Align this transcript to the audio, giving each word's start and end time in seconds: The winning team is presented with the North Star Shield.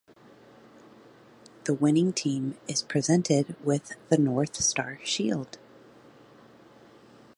The 1.65 1.75
winning 1.75 2.11
team 2.11 2.57
is 2.67 2.81
presented 2.81 3.55
with 3.63 3.97
the 4.09 4.17
North 4.17 4.55
Star 4.55 4.99
Shield. 5.03 5.59